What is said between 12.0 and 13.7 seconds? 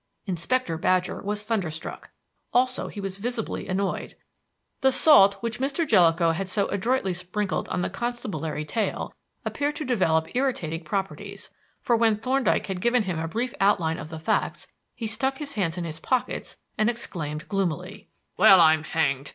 Thorndyke had given him a brief